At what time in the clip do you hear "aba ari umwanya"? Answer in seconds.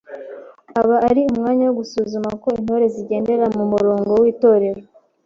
0.81-1.63